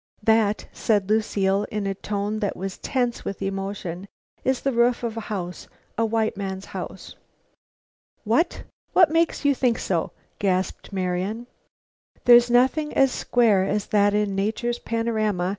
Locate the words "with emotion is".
3.23-4.61